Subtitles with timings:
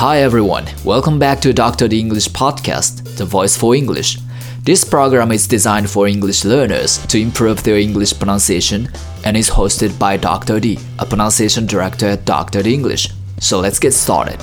[0.00, 1.88] Hi everyone, welcome back to Dr.
[1.88, 4.18] The English Podcast, the voice for English.
[4.64, 8.88] This program is designed for English learners to improve their English pronunciation
[9.24, 10.60] and is hosted by Dr.
[10.60, 12.62] D, a pronunciation director at Dr.
[12.62, 13.10] D English.
[13.40, 14.38] So let's get started.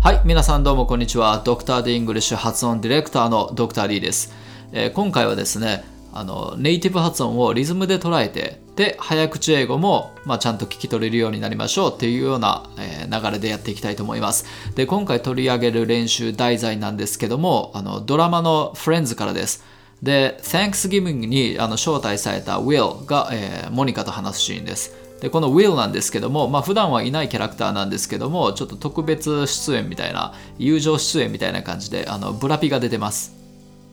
[0.00, 1.42] はい、皆さんどうもこんにちは。
[1.44, 1.82] Dr.
[1.82, 3.88] D English 発音ディレクターの Dr.
[3.88, 4.32] D です。
[4.72, 14.45] えー今回はですね、あのネイティブ発音をリズムで捉えて、 で、早口英語も、まあ、ちゃんと聞き取れるようになりましょうっていうような、えー流れでやっていきたいと思います。
[14.75, 19.65] で、今回取り上げる練習題材なんですけども、あのドラマの Friends からです。
[20.01, 24.95] で、Thanksgiving にあの招待された Will が、えーモニカと話すシーンです。
[25.19, 33.38] で、この Will なんですけども、まあ普段はいないキャラクターなんですけども、ちょっと特別出演みたいな、友情出演みたいな感じで、あのブラピが出てます。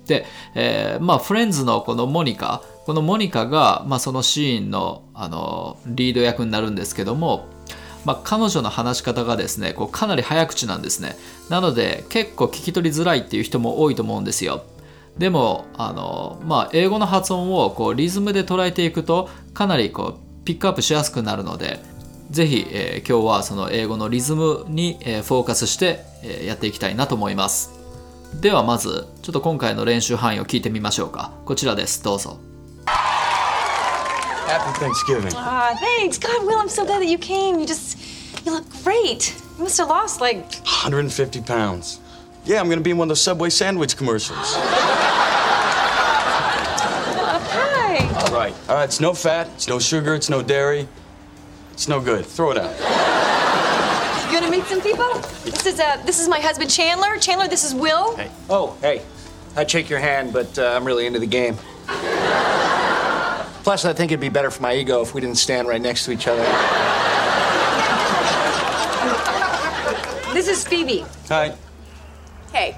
[0.07, 7.47] で、えーまあ、フレンズのこのモニカ、このモニカが、まあ、そのシーンのあのリード役になるんですけども、
[8.05, 11.17] まあ、彼女の話し方がですね、こうかなり早口なんですね。
[11.51, 14.63] なので、結構聞き取りづらいっていう人も多いと思うんですよ。
[15.19, 21.81] でも、あのまあ、英語の発音をこうリズムで捉えていくと、かなりこうピックアップしやすくなるので、
[22.31, 27.76] ぜひ、えー今日はその英語のリズムに、えーフォーカスして、えーやっていきたいなと思います。
[28.35, 32.39] ではまずちょっと今回の練習範囲を聞いてみましょうかこちらですどうぞ
[34.47, 35.33] Happy Thanksgiving.
[35.35, 36.19] Ah, thanks.
[36.19, 37.59] God, Will, I'm so glad that you came.
[37.59, 37.99] You just,
[38.47, 39.35] you look great.
[39.59, 42.01] You must have lost like, 150 pounds.
[42.45, 44.55] Yeah, I'm gonna be in one of those Subway sandwich commercials.
[47.51, 47.99] hi.
[48.21, 48.55] All right.
[48.69, 50.87] All right, it's no fat, it's no sugar, it's no dairy.
[51.73, 52.25] It's no good.
[52.25, 52.71] Throw it out.
[54.69, 55.21] You gonna meet some people?
[55.45, 57.17] This is uh, this is my husband Chandler.
[57.19, 58.17] Chandler, this is Will.
[58.17, 58.31] Hey.
[58.51, 59.03] Oh, hey.
[59.55, 61.55] I'd shake your hand, but uh, I'm really into the game.
[63.63, 66.05] Plus, I think it'd be better for my ego if we didn't stand right next
[66.07, 66.43] to each other.
[70.33, 71.05] This is Phoebe.
[71.29, 71.55] Hi.
[72.53, 72.77] Hey.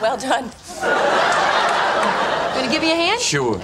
[0.00, 0.50] Well done.
[2.54, 3.20] Gonna give me a hand?
[3.20, 3.60] Sure.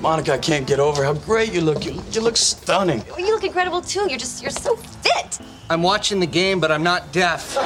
[0.00, 1.84] Monica, I can't get over how great you look.
[1.84, 3.02] You, you look stunning.
[3.12, 4.06] Oh, you look incredible too.
[4.08, 5.40] You're just, you're so fit.
[5.68, 7.58] I'm watching the game, but I'm not deaf.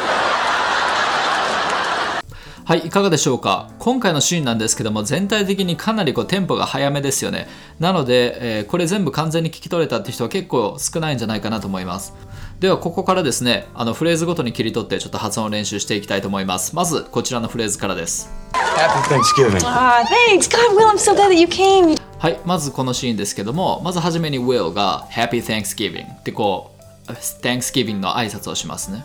[2.64, 7.48] はいいかがでしょうか今回のシーンなんですけども全体的にかなりこうテンポが速めですよね
[7.80, 12.14] なので、えーこれ全部完全に聞き取れたって人は結構少ないんじゃないかなと思います
[12.60, 19.60] ではここからですねあのフレーズごとに切り取ってちょっと発音練習していきたいと思いますまずこちらのフレーズからです Happy Thanksgiving.
[19.64, 20.48] Ah, thanks.
[20.48, 21.96] God, Will, I'm so glad that you came.
[22.22, 26.70] はい、まずこのシーンですけども、まずはじめに Will が Happy Thanksgiving ってこ
[27.08, 29.04] う、Thanksgiving の挨拶をしますね。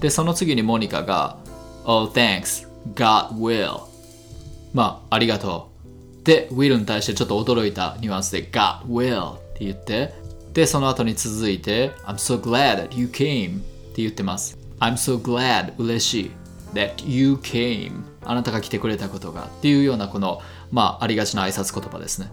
[0.00, 1.38] で、その次にモニカが
[1.86, 3.84] Oh, thanks, God will
[4.74, 5.70] まあ、ありがと
[6.22, 6.26] う。
[6.26, 10.12] で、Will に対してちょっと驚いたニュアンスで God will って言って、
[10.52, 13.62] で、その後に続いて I'm so glad that you came っ
[13.94, 14.58] て言ってます。
[14.78, 16.30] I'm so glad 嬉しい
[16.74, 17.92] that you came
[18.22, 22.30] あなたが来てくれたことがっていうようなこの、まあ、ありがちな挨拶言葉ですね。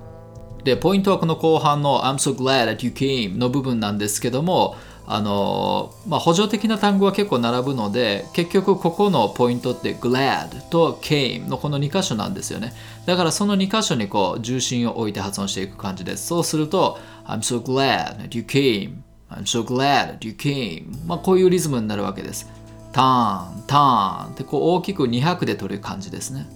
[0.64, 4.76] で、ポイントはこの後半の I'm so glad that you came の部分なんですけども、
[5.10, 12.74] あのまあ、補助的な単語は結構並ぶので、結局ここのポイントって glad と came のこの2箇所なんですよね。
[13.06, 16.28] だからその2箇所にこう重心を置いて発音していく感じです。
[16.28, 18.98] そうすると、I'm so glad that you came
[19.30, 22.50] I'm so glad that you came まあこういうリズムになるわけです。
[22.92, 26.48] ターン、ターンってこう大きく2拍で取る感じですね。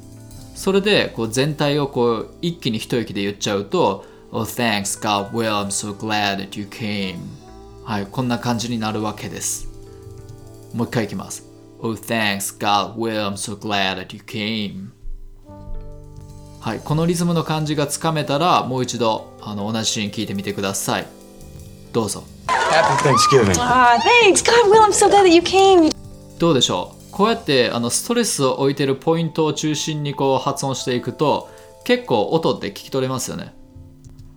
[0.61, 7.17] それでこう全体をこう一気に一息で言っちゃうと Oh thanks God well I'm so glad that you came
[7.83, 9.67] はいこんな感じになるわけです
[10.75, 11.47] もう一回いきます
[11.79, 14.89] Oh thanks God well I'm so glad that you came
[16.59, 21.07] はいこのリズムの感じがつかめたらもう一度あの同じシーン聞いてみてください
[21.91, 23.55] どうぞ Happy Thanksgiving.
[23.57, 24.41] Ah, thanks.
[24.41, 25.91] God, Will, I'm so glad that you came.
[26.37, 31.49] どうでしょうこうやってあのストレスを置いてるポイントを中心にこう発音していくと
[31.83, 33.53] 結構音って聞き取れますよね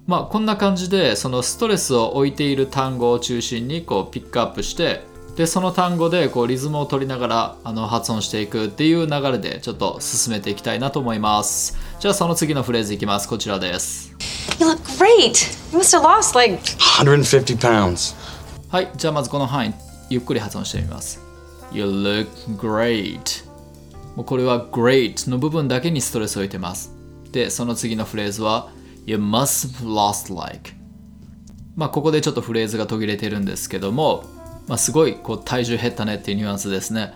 [0.06, 5.02] まあこんな感じでそのストレスを置いている単語を中心にこうピックアップして
[5.36, 14.14] でその単語でこうリズムを取りながらあの発音していくっていう流れでちょっと進めていきたいなと思いますじゃあその次のフレーズいきますこちらです
[14.60, 15.58] You look great.
[15.72, 18.14] You must have lost like, 150 pounds.
[18.68, 19.74] はい、じゃあまずこの範囲
[20.10, 21.23] ゆっくり発音してみます。
[21.74, 23.44] You look great.
[24.14, 26.94] もうこれは great の部分だけにストレスを置いてます。
[27.32, 28.70] で、その次のフレーズは
[29.06, 30.72] You must have lost like.
[31.74, 34.24] まあここでちょっとフレーズが途切れてるんですけども、
[34.68, 37.14] まあ、すごいこう体重減ったねっていうニュアンスですね。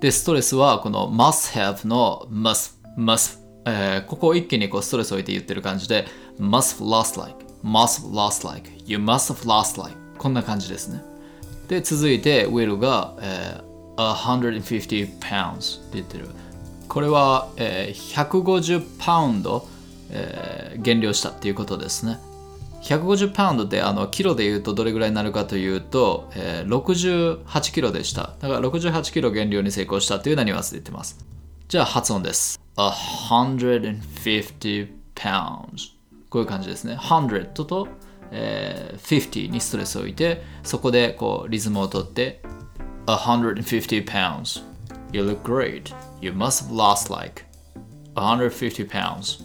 [0.00, 6.06] で、ストレスはこの must have の must, must、えーここを一気にこうストレスを置いて言ってる感じで
[6.38, 11.02] must have lost like must have lost like you must have lost like こんな感じですね
[11.68, 16.28] で続いて Will が、えー、150 pounds って言ってる。
[16.88, 19.66] これは、えー、150パウンド、
[20.10, 22.18] えー、減量したっていうことですね。
[22.82, 28.34] 150パウンドってあのキロで言うとどれぐらいになるかというと、えー、68キロでした。
[28.40, 31.18] だから68キロ減量に成功したというようなニュアンスで言ってます。
[31.68, 32.60] じゃあ発音です。
[32.76, 35.94] 150 pounds
[36.28, 36.96] こういう感じですね。
[36.96, 37.88] 100と、
[38.30, 42.42] えー、50にストレスを置いてそこでこうリズムをとって
[43.06, 44.62] 150 pounds
[45.12, 47.44] You look great You must have lost like
[48.14, 49.44] 150 pounds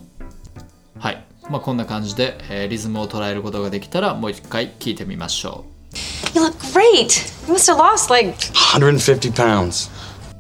[1.00, 7.33] はいまあこんな感じで、えー、リズムを捉えることができたらもう一回聞いてみましょう You look great.
[7.47, 9.89] You must have lost like 150 pounds.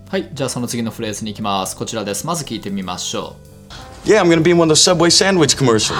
[0.09, 3.35] はいじゃあその次のフレーズに行きますこちらですまず聞いてみましょ
[4.05, 5.95] う Yeah, I'm gonna be in one of those Subway sandwich commercials.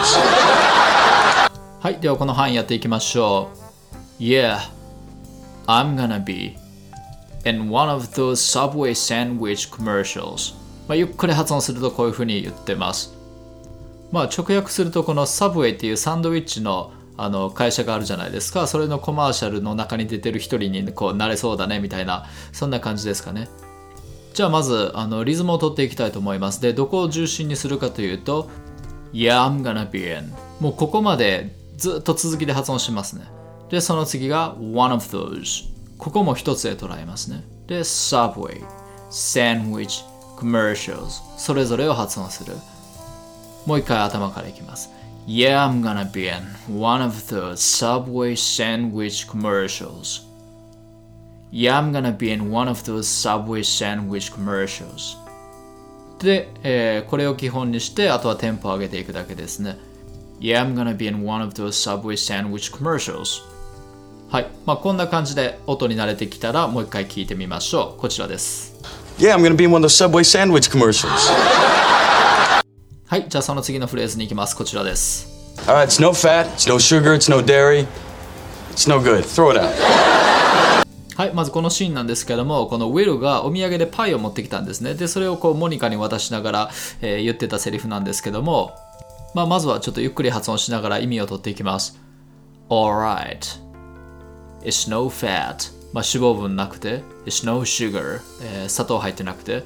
[1.82, 3.50] はい、ではこの範囲やっていきましょ
[4.20, 4.22] う。
[4.22, 4.58] Yeah,
[5.66, 6.58] I'm gonna be
[7.46, 10.56] in one of those Subway sandwich commercials.
[10.88, 13.14] まあ、ゆっくり発音するとこういうふうに言ってます。
[14.12, 16.92] まあ、直訳するとこの Subway っていうサンドウィッチの
[17.22, 18.66] あの会社があるじゃないですか。
[18.66, 23.50] それのコマーシャルの中に出てる一人にこうなれそうだねみたいな、そんな感じですかね。
[24.34, 26.62] じゃあまずあのリズムを取っていきたいと思います。
[26.62, 28.50] で、どこを重心にするかというと、
[29.12, 30.34] Yeah, I'm gonna be in.
[30.62, 33.26] もうここまでずっと続きで発音しますね。
[33.70, 35.66] で、その次が one of those。
[36.00, 37.44] ここも一つで捉えますね。
[37.68, 38.64] で、subway、
[39.12, 40.04] sandwich、
[40.38, 41.22] commercials。
[41.38, 42.54] それぞれを発音する。
[43.66, 44.90] もう一回頭からいきます。
[45.28, 50.26] Yeah, I'm gonna be in one of those subway sandwich commercials.
[51.52, 55.18] Yeah, I'm gonna be in one of those subway sandwich commercials.
[56.20, 59.78] で、えーこれを基本にして、あとはテンポを上げていくだけですね。
[60.40, 63.42] Yeah, I'm gonna be in one of those subway sandwich commercials.
[64.30, 64.48] はい。
[64.64, 68.00] まあ、こんな感じで音に慣れてきたら、もう一回聞いてみましょう。
[68.00, 68.80] こちらです。
[69.18, 71.10] Yeah, I'm gonna be in one of those Subway sandwich commercials.
[73.08, 73.26] はい。
[73.28, 74.56] じゃあ、その次のフレーズに行きます。
[74.56, 75.28] こちらです。
[75.66, 77.88] All right, it's no fat, it's no sugar, it's no dairy.
[78.72, 79.24] It's no good.
[79.24, 79.74] Throw it out.
[81.18, 84.94] はい、まずこのシーンなんですけども、このウィルがお土産でパイを持ってきたんですね。
[84.94, 86.72] で、それをこうモニカに渡しながら、
[87.02, 88.76] えー言ってたセリフなんですけども、
[89.34, 92.00] まあ、まずはちょっとゆっくり発音しながら意味を取っていきます。
[92.70, 93.69] Alright.
[94.62, 95.72] It's no fat.
[95.94, 98.22] まあ、脂肪分なくて、It's no sugar.
[98.42, 99.64] えー砂糖入ってなくて、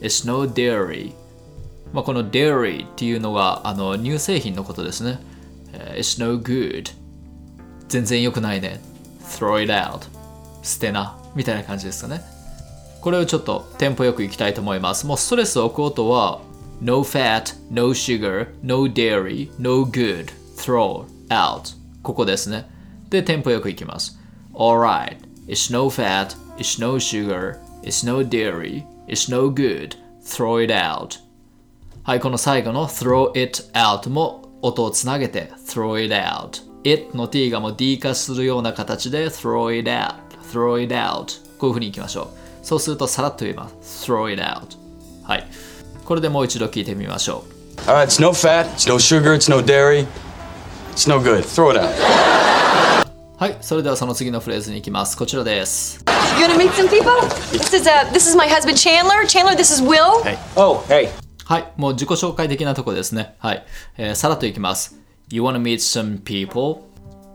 [0.00, 1.12] It's no dairy.
[1.92, 5.20] まあ、この dairy っていうのがあの乳製品のことですね。
[5.72, 6.90] えー It's no good.
[7.88, 8.80] 全然良くないね。
[9.22, 10.00] Throw it out.
[10.62, 11.16] 捨てな。
[11.34, 12.22] みたいな感じですかね。
[13.00, 15.06] これをちょっとテンポよくいきたいと思います。
[15.06, 16.40] もうストレスを置く音は
[16.80, 20.26] No fat, no sugar, no dairy, no good,
[20.56, 22.68] throw out ここですね。
[23.08, 24.18] で、テンポよくいきます。
[24.58, 31.18] Alright, it's no fat, it's no sugar, it's no dairy, it's no good, throw it out
[32.04, 39.78] はい、この最後の throw it out も音をつなげて throw it out it の t がもう d 化するような形で throw
[39.78, 40.14] it out
[40.50, 42.30] throw it out こういう風にいきましょ
[42.62, 44.78] うそうするとさらっと言えます throw it out
[45.24, 45.46] はい
[46.06, 47.44] これでもう一度聞いてみましょ
[47.76, 50.06] う Alright, it's no fat, it's no sugar, it's no dairy.
[50.92, 51.44] It's no good.
[51.44, 52.65] Throw it out.
[53.38, 56.02] はいそれではその次のフレーズに行きますこちらです
[56.40, 57.10] You gonna meet some people?
[57.52, 59.26] This is uh this is my husband Chandler.
[59.26, 60.22] Chandler, this is Will.
[60.56, 61.10] Oh, hey.
[61.44, 63.66] はいもう自己紹介的なとこですねはい、
[63.98, 66.82] えーさらっといきます You wanna meet some people?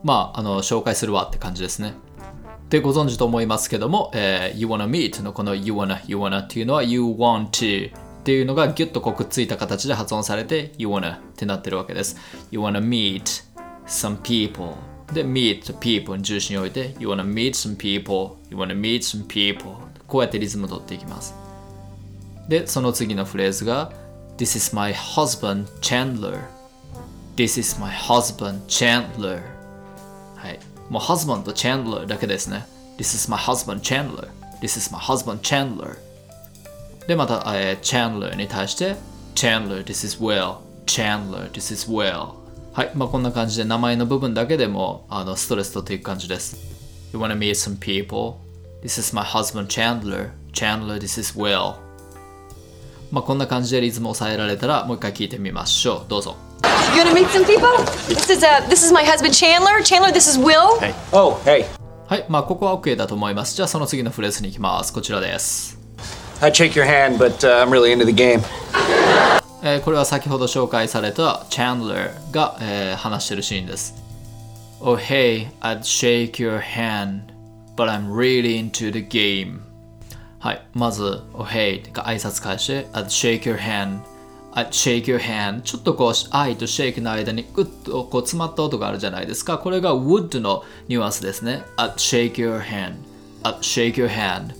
[0.02, 1.94] まああの紹介するわって感じですね
[2.68, 11.16] でご存知と思いますけども、えー You wanna meet のこの You wanna, You wanna っていうのは You want to っていうのがギュッとこうくっついた形で発音されて You wanna
[11.18, 12.16] ってなってるわけです
[12.50, 13.44] You wanna meet
[13.86, 14.74] some people
[15.13, 19.75] で meet people に重心を置いて You wanna meet some people You wanna meet some people
[20.07, 21.33] こうやってリズムを取っていきます
[22.47, 23.91] でその次のフレーズが
[24.37, 26.41] This is my husband Chandler
[27.35, 29.41] This is my husband Chandler
[30.35, 32.65] はいもう husband と Chandler だけですね
[32.97, 34.29] This is my husband Chandler
[34.61, 35.97] This is my husband Chandler
[37.07, 38.95] でまた、えー Chandler に対して
[39.35, 42.40] Chandler This is Will Chandler This is Will
[42.72, 46.56] はいまあこんな感じで名前の部分だけでもあのストレス取っていく感じです
[47.12, 48.36] You wanna meet some people
[48.82, 51.76] This is my husband Chandler Chandler This is Will
[53.10, 56.36] まあこんな感じでリズムを抑えられたらもう一回聞いてみましょうどうぞ
[56.96, 57.68] You gonna meet some people?
[58.08, 59.82] This is uh this is my husband Chandler.
[59.82, 60.78] Chandler, this is Will.
[61.12, 61.66] Oh, hey.
[62.08, 65.78] はいまあここは OK だと思いますじゃあその次のフレーズに行きますこちらです
[66.40, 68.40] I'd shake your hand, but uh, I'm really into the game.
[69.64, 73.94] えーこれは先ほど紹介された Chandler が、えー話してるシーンです
[74.80, 77.32] Oh hey, I'd shake your hand,
[77.76, 79.60] but I'm really into the game.
[80.40, 84.00] はい、まず、Oh hey が挨拶返して、I'd shake your hand,
[84.54, 89.58] I'd shake your hand ちょっとこう、愛と shake の間にグッとこう詰まった音があるじゃないですか。
[89.58, 91.62] これが would のニュアンスですね。
[91.76, 92.94] I'd shake your hand,
[93.44, 94.56] I'd shake your hand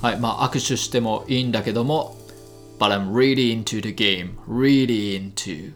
[0.00, 2.16] はい、まあ握手してもいいんだけども、
[2.78, 5.72] But I'm really into the game, really into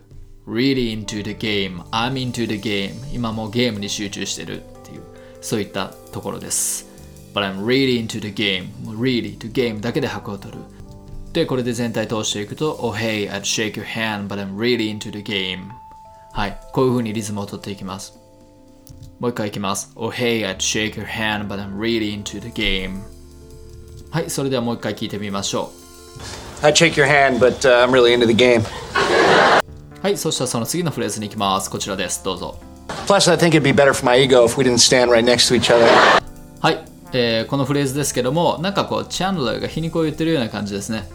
[0.49, 5.03] really into the game, I'm into the game 今もゲームに集中してるっていう
[5.43, 6.89] そういったところです
[7.35, 10.63] But I'm really into the game really to game だけで拍を取る
[11.33, 15.69] でこれで全体通していくと Oh hey, I'd shake your hand but I'm really into the game
[16.33, 18.19] はいこういう風にリズムを取っていきます
[19.21, 23.03] もう一回いきます Oh hey, I'd shake your hand but I'm really into the game
[24.11, 25.71] はいそれではもう一回聞いてみましょ
[26.45, 28.63] う I'd shake your hand but、uh, I'm really into the game
[30.03, 31.69] はい、そしたらその次のフレーズに行きます。
[31.69, 32.23] こちらです。
[32.23, 32.57] どうぞ。
[33.07, 35.59] Plus, I think it'd be better for my ego if we didn't stand right next to
[35.59, 35.87] each other.
[36.61, 41.09] はい、えー、このフレーズですけども、なんかこう、チャンネルが皮肉を言ってるような感じですね。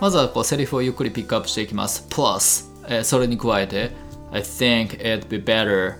[0.00, 2.06] まずはこう、セリフをゆっくりピックアップしていきます。
[2.08, 3.90] Plus、えー、それに加えて、
[4.30, 5.94] I think it'd be better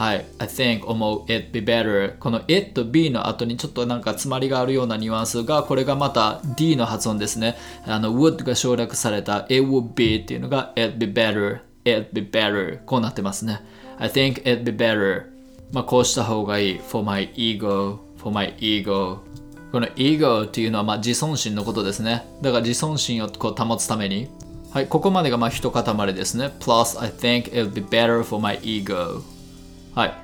[0.00, 0.24] はい。
[0.38, 7.58] I think 思う it be better この it と be の後にちょっとなんか詰まりがあるようなニュアンスがこれがまた D の発音ですね。
[7.84, 13.60] あの would が省略された it would be っていうのが it be better it be better こうなってますね。
[13.98, 15.26] I think it'd be better
[15.70, 16.78] まあこうした方がいい。
[16.78, 19.18] for my ego for my ego
[19.70, 22.24] この ego っていうのはまあ自尊心のことですね。
[22.40, 24.28] だから自尊心をこう保つために。
[24.72, 24.86] はい。
[24.86, 26.54] ここまでがまあ一塊ですね。
[26.58, 29.20] plus I think it'd be better for my ego
[29.94, 30.14] はい。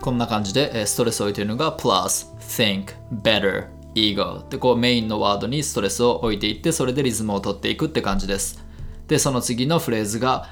[0.00, 8.64] こんな感じでストレスを置いているのが plus think better ego でこうメインのワードにストレスを置いていってそれでリズムを取っていくって感じです。
[9.08, 10.48] でその次のフレーズが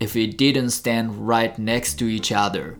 [0.00, 2.76] if we didn't stand right next to each other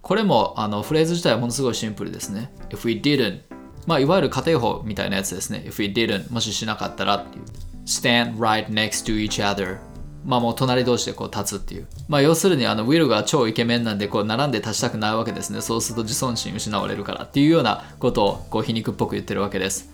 [0.00, 2.52] これもあのフレーズ自体はものすごいシンプルですね。
[2.70, 3.40] if we didn't
[3.86, 5.64] まあいわゆる家庭法みたいなやつですね。
[5.66, 7.44] if we didn't もししなかったらっていう。
[7.84, 9.78] stand right next to each other
[10.24, 11.86] まあもう隣同士でこう立つっていう。
[12.08, 15.60] まあ要するにあのウィルが超イケメンなんでこう並んで立ちたくないわけですね。
[15.60, 19.90] そうすると自尊心失われるからっていうようなことをこう皮肉っぽく言ってるわけです。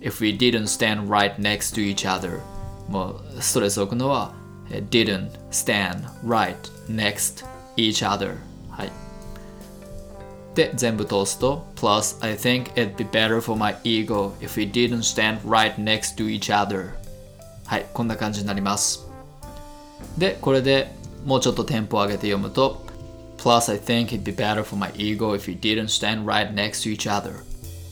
[0.00, 2.40] If we didn't stand right next to each other
[2.88, 4.32] もうストレスを置くのは
[4.90, 6.56] didn't stand right
[6.88, 7.44] next
[7.76, 8.36] each other
[8.70, 8.92] はい
[10.54, 16.16] で全部通すと plus I think it'd be better for my ego if we didn't stand right next
[16.18, 16.90] to each other
[17.66, 19.11] はいこんな感じになります
[20.18, 22.84] でこれでもうちょっとテンポを上げて読むと
[23.38, 26.88] Plus I think it'd be better for my ego if we didn't stand right next
[26.88, 27.42] to each other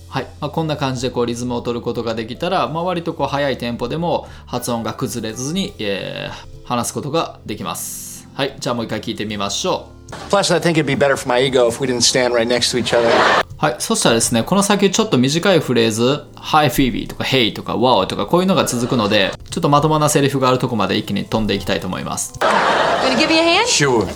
[0.08, 8.28] はい、まあ、こんな感じでこうリズムを取ることができたら、まあ、割とこう速いテンポでも発音が崩れずに、えー、話すことができます。
[8.34, 10.10] はい、じゃあもう一回聞いてみましょう。
[10.30, 12.82] Plus, I think it'd be better for my ego if we didn't stand right next to
[12.82, 13.49] each other.
[13.60, 22.38] はい、そしたらですね、この先ちょっと短いフレーズ、Hi Phoebe とか Hey とか Wow とかこういうのが続くので、ちょっとまともなセリフがあるとこまで一気に飛んでいきたいと思います。
[22.40, 23.66] Gonna give me a hand?
[23.66, 24.08] Sure.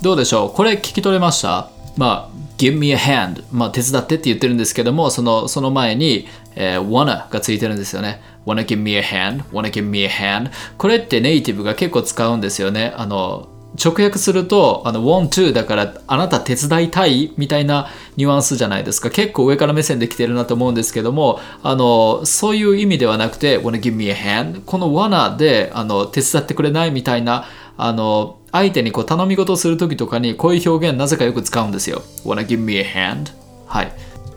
[0.00, 0.50] どうでしょう？
[0.50, 1.70] これ聞き取れました？
[1.96, 8.22] まあ give me a hand まあ手伝ってって言ってるんですけどもそのその前に、えー、wanna がついてるんですよね。
[8.46, 12.94] wanna give me a hand wanna give me a hand これってネイティブが結構使うんですよね。
[12.96, 13.48] あの
[13.82, 32.02] 直訳するとあの want to だからあなた手伝いたいみたいなニュアンスじゃないですか結構上から目線で来てるなと思うんですけどもあのそういう意味ではなくて wanna give me a hand この wanna であの手伝ってくれないみたいなあの相手にこう頼み事をする時とかにこういう表現なぜかよく使うんですよ。
[32.24, 33.32] wanna give me a hand?
[33.66, 33.92] はい。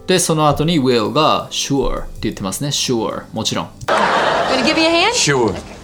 [0.08, 2.70] で、その後に will が sure って言ってますね。
[2.70, 3.70] sure もちろん。
[3.86, 5.14] Gonna give me a hand?
[5.14, 5.77] Sure.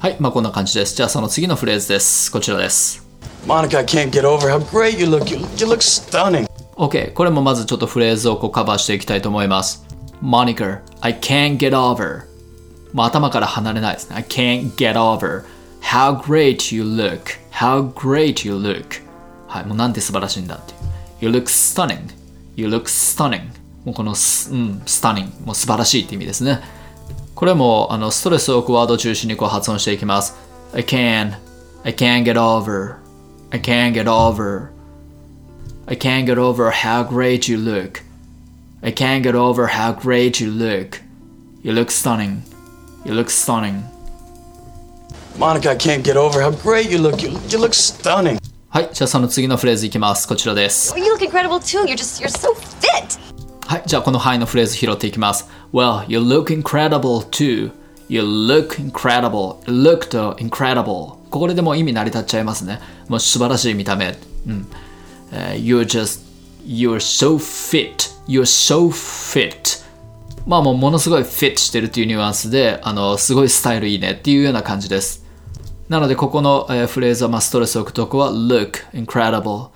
[0.00, 0.94] はい、まあこんな感じです。
[0.94, 2.30] じゃあその次のフレーズです。
[2.30, 3.04] こちらです。
[3.46, 5.28] Monica, I can't get over how great you look.
[5.28, 6.46] You, you look stunning.
[6.76, 9.84] OK、これもまずちょっとフレーズをこうカバーしていきたいと思います。
[10.22, 12.22] Monica, I can't get over.
[12.92, 14.14] もう頭から離れないですね。
[14.14, 15.42] I can't get over.
[15.80, 17.36] How great you look.
[17.50, 19.02] How great you look.
[19.48, 21.32] はい、もうなんて素晴らしいんだっていう。
[21.32, 22.02] You look stunning.
[22.54, 23.48] You look stunning.
[23.84, 25.44] もうこの、うん、stunning。
[25.44, 26.77] もう素晴らしいって意味ですね。
[27.37, 30.35] これもあのストレスを置くワードを中心にこう発音していきます。
[30.73, 31.35] I can,
[31.83, 32.97] I can't get over,
[33.51, 34.69] I can't get over,
[35.87, 38.01] I can't get over how great you look,
[38.81, 41.01] I can't get over how great you look,
[41.63, 42.43] you look stunning,
[43.05, 43.83] you look stunning.
[45.37, 47.23] Monica, I can't get over how great you look.
[47.23, 48.39] You, you look stunning.
[48.69, 50.27] はい、じゃあその次のフレーズいきます。
[50.27, 50.93] こちらです。
[50.97, 51.85] You look incredible too.
[51.85, 53.19] You're just, you're so fit.
[53.68, 55.46] はい、じゃあこの Hi のフレーズ拾っていきます。
[55.74, 57.70] Well, you look incredible too.
[58.08, 59.58] You look incredible.
[59.66, 61.18] look と incredible.
[61.28, 62.80] これででも意味成り立っちゃいますね。
[63.08, 64.16] もう素晴らしい見た目。
[64.46, 64.66] うん。
[65.30, 66.22] Uh, you're just,
[66.64, 68.10] You're so fit.
[68.26, 69.84] You're so fit.
[70.46, 75.26] まあもうものすごい fit してるっていうニュアンスで、あの、すごいスタイルいいねっていうような感じです。
[75.90, 79.68] なので、ここの、えーフレーズは、まあ、ストレスを置くとこは look incredible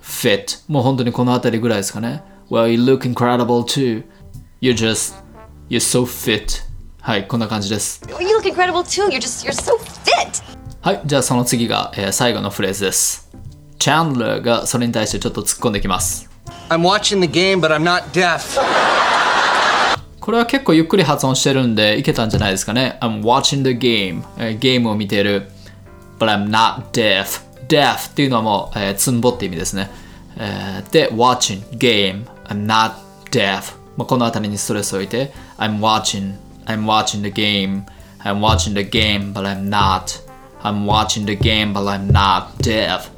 [0.00, 4.02] fit もう本当にこの辺りぐらいですかね Well, you look incredible too
[4.60, 5.14] You're just
[5.70, 6.62] You're so fit
[7.00, 8.02] はい、こんな感じです。
[8.10, 9.08] You look incredible too.
[9.08, 10.42] You're just, you're so fit.
[10.82, 13.30] はい、じゃあその次が、えー最後のフレーズです。
[13.78, 16.28] チャンドラーがそれに対してちょっと突っ込んできます。
[16.68, 18.60] I'm watching the game, but I'm not deaf.
[20.20, 22.98] これは結構ゆっくり発音してるんでいけたんじゃないですかね。
[23.00, 25.48] I'm watching the game、えーゲームを見てる。
[26.18, 27.40] But I'm not deaf.
[27.68, 29.90] Deaf っていうのはもう、えー、つんぼって意味ですね。
[30.36, 32.26] えーで、watching game.
[32.52, 32.96] I'm not
[33.30, 33.74] deaf.
[33.96, 36.36] まあ、この辺りにストレスを置いて I'm watching.
[36.66, 37.84] I'm watching the game.
[38.20, 40.20] I'm watching the game, but I'm not.
[40.62, 43.10] I'm watching the game, but I'm not deaf.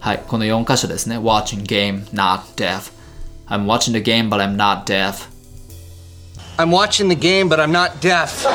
[0.00, 1.18] はい、この4箇所ですね。
[1.18, 2.92] watching game, not deaf.
[3.48, 5.28] I'm watching the game, but I'm not deaf.
[6.56, 8.48] I'm watching the game, but I'm not deaf.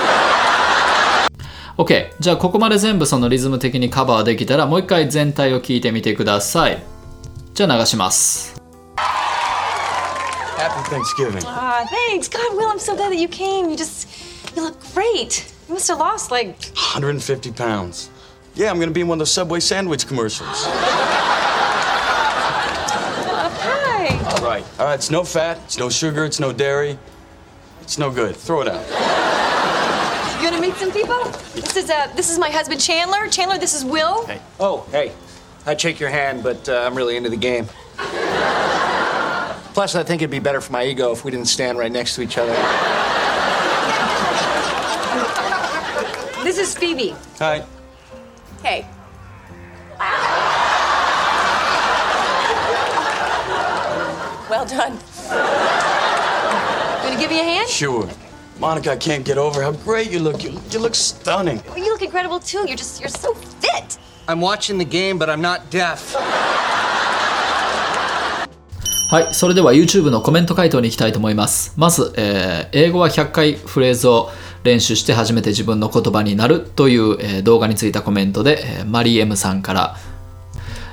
[1.75, 6.84] OK じゃあここまで全部そのリズム的にカバーできたらもう一回全体を聞いてみてください
[7.56, 8.53] じゃあ流します
[10.58, 11.44] Happy Thanksgiving.
[11.46, 12.28] Ah, thanks.
[12.28, 13.70] God, Will, I'm so glad that you came.
[13.70, 14.08] You just,
[14.56, 15.54] you look great.
[15.68, 18.10] You must have lost like 150 pounds.
[18.56, 20.66] Yeah, I'm gonna be in one of those Subway sandwich commercials.
[23.56, 24.08] hi.
[24.36, 24.66] All right.
[24.80, 27.00] All right, it's no fat, it's no sugar, it's no dairy.
[27.82, 28.36] It's no good.
[28.36, 28.82] Throw it out.
[30.42, 31.24] You gonna meet some people?
[31.54, 33.28] This is uh, this is my husband Chandler.
[33.28, 34.26] Chandler, this is Will.
[34.26, 34.40] Hey.
[34.60, 35.12] Oh, hey.
[35.66, 37.68] I'd shake your hand, but uh, I'm really into the game.
[39.74, 42.15] Plus, I think it'd be better for my ego if we didn't stand right next
[42.15, 42.53] to each other.
[46.44, 47.15] This is Phoebe.
[47.39, 47.65] Hi.
[48.62, 48.86] Hey.
[54.48, 55.00] Well done.
[57.03, 57.67] Gonna give you a hand?
[57.67, 58.08] Sure.
[58.60, 60.43] Monica, I can't get over how great you look.
[60.43, 61.63] You, you look stunning.
[61.76, 62.63] You look incredible too.
[62.67, 63.98] You're just, you're so fit.
[64.28, 66.15] I'm watching the game, but I'm not deaf.
[69.13, 71.71] はいそれでは YouTube のコメント回答に行きたいと思います。
[71.78, 74.32] まず、えー英語は100回フレーズを
[74.63, 79.97] 練習して初めて自分の言葉になるという、えー動画についたコメントで、えーマリエムさんから。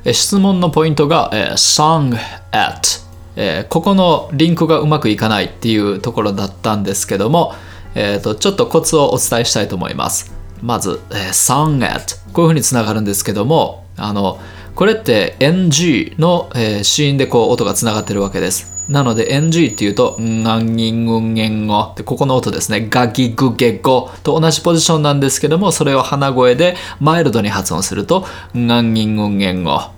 [0.05, 2.15] えー質問のポイントが、えー song
[2.53, 3.01] at、
[3.37, 7.55] えーここのリンクがうまくいかないっていうところだったんですけども、
[7.95, 10.31] えーとちょっとコツをお伝えしたいと思います。
[10.61, 14.39] まず、えー song at こういうふうにつながるんですけどもあの
[14.75, 22.89] これって NG の、えー子音でこう音がつながってるわけですなので NG っていうと、んがんぎんぐんげんごってここの音ですね。
[22.91, 29.71] ガギグゲゴと同じポジションなんですけども、それを鼻声でマイルドに発音すると、んがんぎんぐんげんご。
[29.71, 29.93] は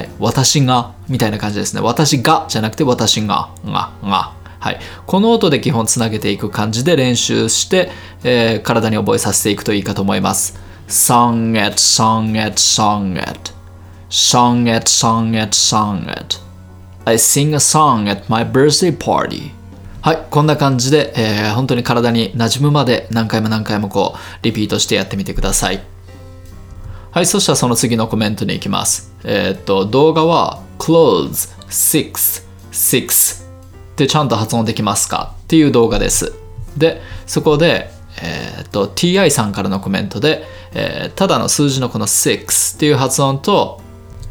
[0.00, 0.08] い。
[0.20, 1.80] 私が、みたいな感じですね。
[1.80, 4.32] 私がじゃなくて私が、が、が。
[4.60, 4.78] はい。
[5.06, 7.90] この音で基本つなげていく感じで練習して、
[8.22, 10.56] えー体に覚えさせていくといいかと思います。
[10.86, 13.57] song at, song at, song at.
[14.08, 16.38] Song at, song at, song at.
[17.04, 19.50] I sing a song at my birthday party.
[20.00, 25.82] はい、こんな感じで、えー本当に体に馴染むまで何回も何回もこう、リピートしてやってみてください。
[27.10, 29.12] はい、そしたらその次のコメントに行きます。
[29.24, 35.34] えーっと、動画は clothes, six, six ってちゃんと発音できますか？
[35.44, 36.32] っていう動画です。
[36.76, 37.90] で、そこで、
[38.22, 43.80] えーっと、TI さんからのコメントで、えーただの数字のこの6っていう発音と、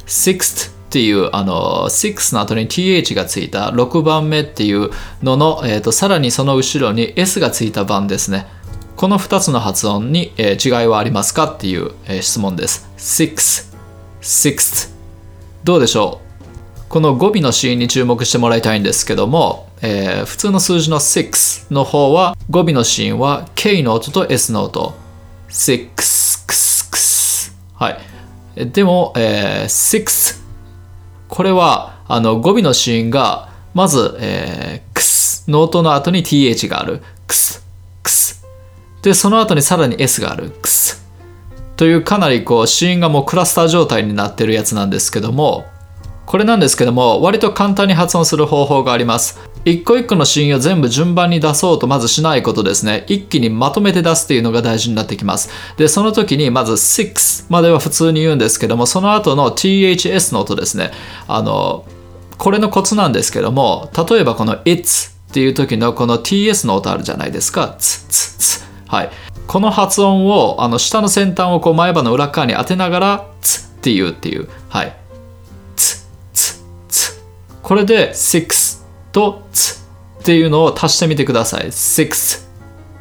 [0.07, 4.89] sixth っていうあの6の後に th がついた6番目っていう
[5.21, 8.47] のの、えー、とさらにその後ろに s がついた番ですね。
[8.95, 12.89] この2つの発音に、えー違いはありますかっていう、えー質問です。
[12.97, 13.75] six
[14.21, 14.89] sixth
[15.63, 16.21] どうでしょ
[16.85, 16.89] う？
[16.89, 24.93] この語尾の子音に注目してもらいたいんですけども、えー普通の数字の6の方は語尾の子音は K の音と S の音。
[25.49, 26.37] six
[27.75, 27.99] はい。
[28.65, 30.41] でも、えー、6
[31.27, 37.01] これはあの語尾の子音がまず、えー、クスの音の後に th がある。
[37.27, 37.65] クス
[38.01, 38.45] クス
[39.01, 40.49] でその後にさらに s がある。
[40.49, 41.05] クス
[41.75, 45.65] というかなりこう子音がもうクラスター状態になってるやつなんですけども
[46.27, 49.39] これなんですけども割と簡単に発音する方法があります。
[49.63, 53.05] 一個一個の子音を全部順番に出そうとまずしないことですね。
[53.07, 55.49] 一気にまとめて出すっていうのが大事になってきます。
[55.77, 60.91] でその時にまず6までは普通に言うんですけどもその後の THS の音ですね。
[61.29, 61.85] あの
[62.37, 67.77] これのコツなんですけども例えばこの It's っていう時のこの TS の音あるじゃないですか。
[67.79, 69.09] ツツツはい。
[69.47, 74.49] この発音をあの下の先端をこう前歯の裏側に当てながらツっていうっていう。
[74.67, 75.06] はい。
[77.67, 81.65] これで six と t っていうのを足してみてください。
[81.67, 82.47] six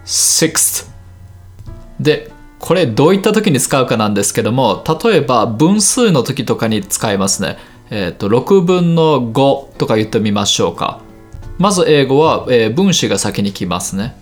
[0.04, 0.90] six.
[2.00, 7.58] でこれどういった時に使うかなんですけども例えば分数の時とかに使いますね。
[7.90, 11.00] えっ、と6分の5とか言ってみましょうか。
[11.58, 14.16] まず英語は、えー分子が先に来ますね。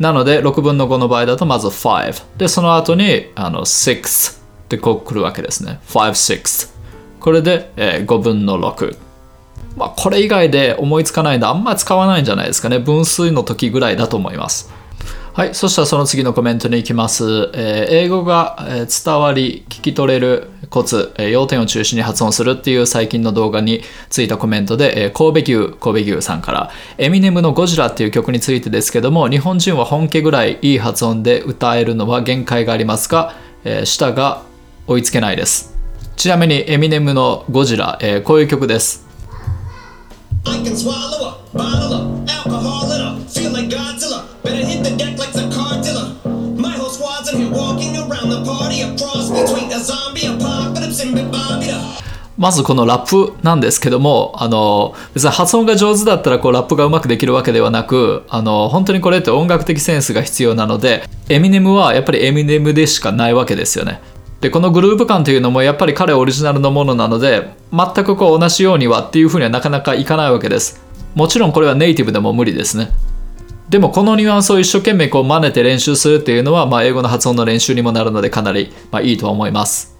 [0.00, 5.78] なので6分の5の場合だとまず5でその後にあの6ってこう来るわけですね。
[5.86, 6.72] 5 6
[7.20, 9.11] これで、えー5分の6
[9.76, 14.72] まあこれ以外で思いつかないんであんまり使わないんじゃないですかね分数の時ぐらいだと思います
[15.34, 17.50] はい、そしたらその次のコメントに行きます。
[17.54, 23.80] えー英語が伝わり、聞き取れるコツ、えー要点を中心に発音するっていう最近の動画に
[24.10, 34.42] ついたコメントで、えー神戸牛、神戸牛さんから、エミネムのゴジラっていう曲についてですけども、日本人は本家ぐらいいい発音で歌えるのは限界がありますが、えー舌が
[34.86, 35.74] 追いつけないです。
[36.14, 39.01] ちなみにエミネムのゴジラ、えーこういう曲です。
[40.44, 44.26] I can swallow a bottle of alcohol in a feel like Godzilla.
[44.42, 46.58] Better hit the deck like the cardilla.
[46.58, 51.00] My whole squad's in here walking around the party, a cross between a zombie apocalypse
[51.00, 52.02] and Bobby the
[52.38, 64.00] まずこのラップなんですけどもあの別に発音が上手だったらこうラップがうまくできるわけではなくあの本当にこれって音楽的センスが必要なのでエミネムはやっぱりエミネムでしかないわけですよね。
[64.42, 70.82] でこのグルーヴ感というのもやっぱり彼オリジナルのものなので全くこう同じようにはっていうふうにはなかなかいかないわけです。
[71.14, 72.90] もちろんこれはネイティブでも無理ですね。
[73.68, 79.96] でもこのニュアンスを一生懸命こう真似て練習するっていうのは、まあ、英語の発音の練習にもなるのでかなり、まあ、いいとは思います。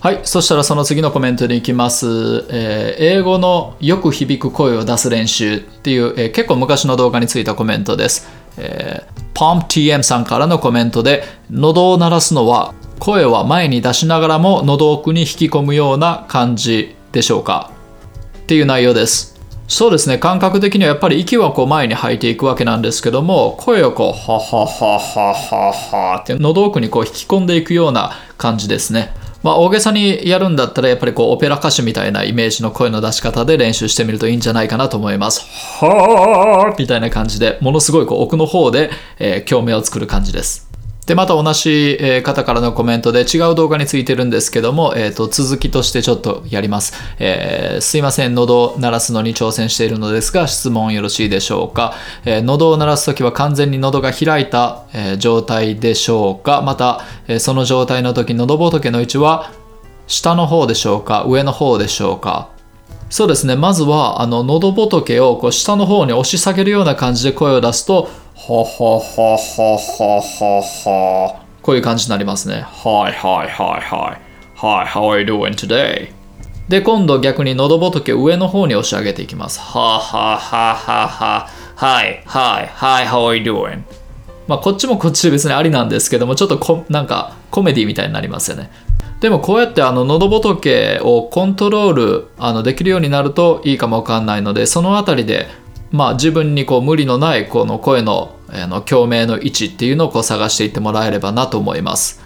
[0.00, 2.46] はい、そしたらその次のコメントに行きます。
[2.48, 8.26] えー英語のよく響く声を出す練習っていう、えー結構昔の動画についたコメントです。
[8.56, 17.70] えー、PompTM さんからのコメントで、喉を鳴らすのは声は前に出しながらも喉奥に引き込むような感じでしょうか？
[18.38, 19.38] っていう内容です。
[19.68, 29.12] そうですね感覚的にはやっぱり息はこう前に吐いていくわけなんですけども声をこうははははははって喉奥にこう引き込んでいくような感じですね。
[29.42, 35.42] まあ、大げさにやるんだったらやっぱりこうオペラ歌手みたいなイメージの声の出し方で練習してみるといいんじゃないかなと思います。
[35.80, 40.67] はーみたいな感じでものすごいこう奥の方で、えー共鳴を作る感じです。
[41.08, 48.34] でまた同じ方からのコメントで違う動画についてるんですけども、えー、と続きとしてちょっとやります、えーすいません。
[48.34, 51.94] 喉を鳴らすのに挑戦しているのですが質問よろしいでしょうか、
[52.26, 56.60] えー喉を鳴らす時は完全に喉が開いた、え状態でしょうか？
[56.60, 59.50] また、えその状態の時喉仏の位置は
[60.06, 61.24] 下の方でしょうか？
[61.24, 62.50] 上の方でしょうか？
[63.08, 63.56] そうですね。
[63.56, 72.64] まずはあの喉仏をこう下の方に押し下げるような感じで声を出すと「ははははははは」こういう感じになりますね。
[72.66, 74.28] はいはいはいはい。
[74.54, 76.08] はい、how are you doing today?
[76.68, 79.58] で、今度逆に喉仏を上の方に押し上げていきます。
[79.60, 81.48] ははははは。
[81.74, 83.82] はいはいはい、how are you doing?
[84.46, 88.70] まあこっちもこっちで別にありなんですけどもちょっとこなんかコメディみたいになりますよね。
[89.20, 95.48] でもこうやってあの喉仏をコントロールあのできるようになるといいかもわかんないのでそのあたりで
[95.90, 102.22] まあ自分にこう無理のないこの声のあの共鳴の位置っていうのをこう探していってもらえればなと思います。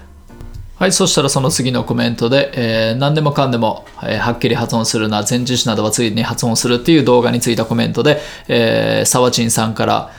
[0.77, 10.11] はい、そしたらその次のコメントで、えー何でもかんでも、えーはっきり発音するな、前置詞などはついに発音するっていう動画についたコメントで、えー、沢陳さんから、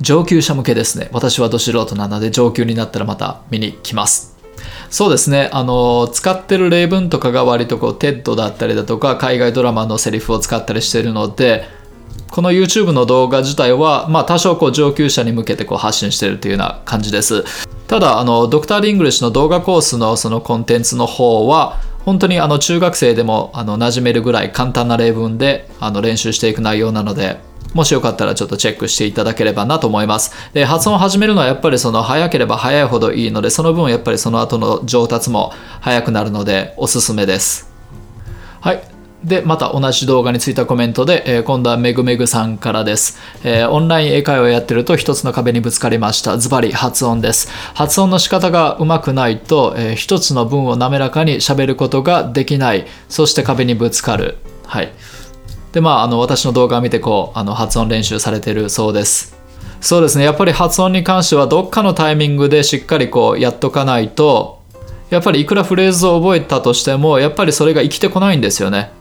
[0.00, 1.08] 上級者向けですね。
[1.12, 4.36] 私はど素人なので上級になったらまた見に来ます。
[4.90, 5.50] そうですね。
[5.52, 11.64] あの、使ってる例文とかが割とこう、 TED だったりだとか、海外ドラマのセリフを使ったりしてるので、
[12.30, 17.44] この YouTube の動画自体は、まあ、多少こう上級者に向けてこう発信しているというような感じです。
[17.86, 27.38] ただ、あの、ドクター・リングリッシュの動画コースのそのコンテンツの方は、本当にあの中学生でもあの馴染めるぐらい簡単な例文であの練習していく内容なので、
[27.74, 30.32] もしよかったらちょっとチェックしていただければなと思います。
[30.54, 37.70] で、発音を始めるのはやっぱりその早ければ早いほどいいので、その分やっぱりその後の上達も早くなるのでおすすめです。
[38.60, 38.97] はい。
[39.24, 46.38] で、また同じ動画についたコメントで、えー今度はめぐめぐさんからです、えーオンライン英会話をやってると一つの壁にぶつかりました。
[46.38, 47.50] ズバリ発音です。
[47.74, 52.86] 発音の仕方がうまくないと、えー一つの文を滑らかに喋ることができない。
[53.08, 54.38] そして壁にぶつかる。
[54.66, 54.92] はい。
[55.72, 59.36] で、まあ、あの、私の動画を見て、こう、あの、発音練習されてるそうです。
[59.80, 60.24] そうですね。
[60.24, 64.62] やっぱり発音に関しては、どっかのタイミングでしっかりこう、やっとかないと、
[65.10, 68.92] やっぱりいくらフレーズを覚えたとしても、やっぱりそれが生きてこないんですよね。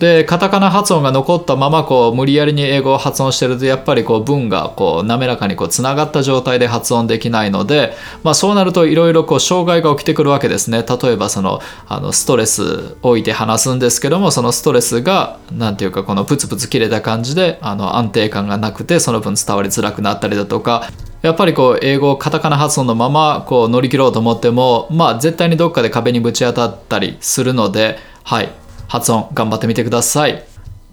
[0.00, 10.86] でカタカナ発音が残ったままこう無理やりに英語を発音してるとやっぱりこう文がこう滑らかにこうつながった状態で発音できないので、まあ、そうなるといろいろ障害が起きてくるわけですね。
[10.88, 28.59] 例えばそのあのストレス置いて話すんですけどもそのストレスが何ていうかこのプツプツ切れた感じであの安定感がなくてその分伝わりづらくなったりだとかやっぱりこう英語をカタカナ発音のままこう乗り切ろうと思ってもまあ絶対にどっかで壁にぶち当たったりするのではい。
[28.90, 30.44] 発音頑張ってみてください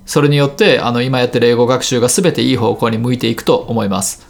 [0.06, 4.28] それによってあの今やってる英語学習が全ていい方向に向いていくと思います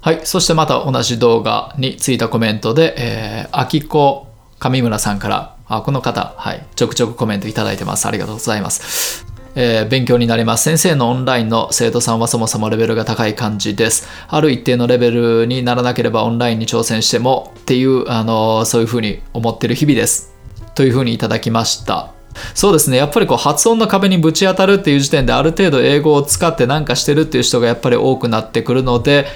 [0.00, 10.64] はいそしてまた同じ動画についたコメントで、えー、あきこ上村さんからあこの方、はい、ちょくちょくコメントいただいてますありがとうございますえー、勉強になります。
[10.64, 14.08] 先生のオンラインの生徒さんはそもそもレベルが高い感じです。
[14.26, 20.34] ある一定のレベルにならなければオンラインに挑戦してもっていう、あのそういうふうに思ってる日々です。
[20.74, 22.13] というふうにいただきました。
[22.54, 22.96] そうですね。
[22.96, 29.26] やっぱりこう発音の壁にぶち当たるっていう時点である程度英語を使って何かしてるっていう人がやっぱり多くなってくるので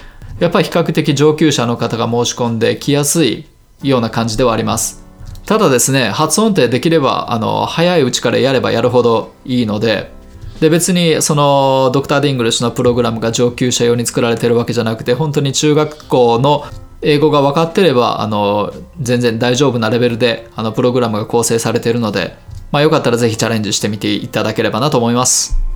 [0.40, 3.46] やっぱり比較的上級者の方が申し込んできやすい
[3.82, 5.04] ような感じではあります。
[5.46, 10.12] ただですね発音ってできればあの早いうちからやればやるほどいいので
[10.60, 12.08] で別にその Dr.
[12.08, 16.64] D English のプログラムが上級者用に作られてるわけじゃなくて本当に中学校の
[17.00, 22.36] 英語が分かってればあの全然大丈夫なレベルであのプログラムが構成されているので
[22.70, 25.68] まあ、よかったらぜひチャレンジしてみていただければなと思います。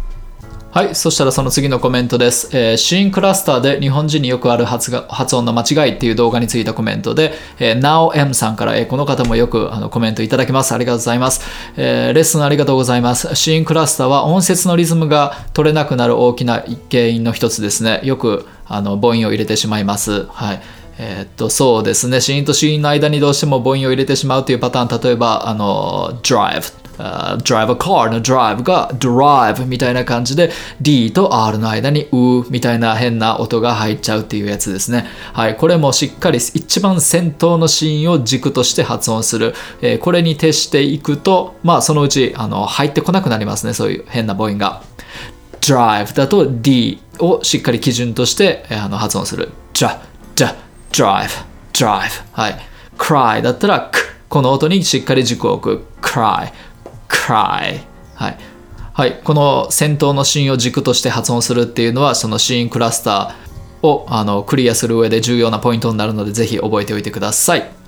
[0.73, 0.95] はい。
[0.95, 2.49] そしたらその次のコメントです。
[2.57, 10.73] えー、シーンクラスターで日本人によくある発が発音の間違いっていう動画についたコメントで、えー、NaoM さんから、えー、この方もよくあのコメントいただきます。
[10.73, 11.43] ありがとうございます、
[11.77, 12.13] えー。
[12.15, 13.35] レッスンありがとうございます。
[13.37, 18.01] シーンクラスターは音節のリズムが取れなくなる大きな原因の一つですね。
[18.03, 20.25] よくあの母音を入れてしまいます。
[20.29, 20.63] はい。
[20.99, 22.23] えー、っと、そうですね。
[22.23, 30.51] シーンとシーンの間にどうしても母音を入れてしまうというパターン、例えば、あの、drive drive a car の drive が drive みたいな感じで
[30.81, 35.07] D と R の間にうみたいな変な音が入っちゃうっていうやつですね。
[35.33, 39.55] はい、これもしっかり一番先頭のシーンを軸として発音する。
[39.81, 44.83] えー、これに徹していくと、まあそのうちあの入ってこなくなりますね、そういう変な母音が。
[45.61, 49.51] drive だと D をしっかり基準として、あの発音する。
[49.73, 50.01] dra,
[50.35, 50.55] dra,
[50.91, 51.29] drive,
[51.73, 52.25] drive。
[52.33, 52.59] はい。
[52.99, 53.91] cry だったら
[54.29, 55.85] この音にしっかり軸を置く。
[56.01, 56.53] cry
[57.13, 57.81] cry
[58.15, 58.39] はい、
[58.95, 67.83] はい、この先頭のシーンを軸として発音するっていうのはそのシーンクラスターをあのクリアする上で重要なポイントになるのでぜひ覚えておいてください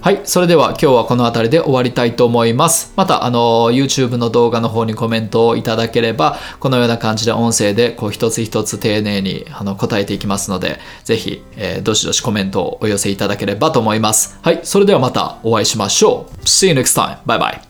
[0.00, 0.20] はい。
[0.22, 2.92] それでは今日はこの辺りで終わりたいと思います。
[2.94, 14.38] また、あの、YouTube の動画の方にコメントをいただければ、このような感じで音声で、こう、一つ一つ丁寧にあの答えていきますので、ぜひ、えー、どしどしコメントをお寄せいただければと思います。
[14.40, 14.60] はい。
[14.62, 16.44] それではまたお会いしましょう。
[16.44, 17.18] See you next time.
[17.26, 17.67] Bye bye.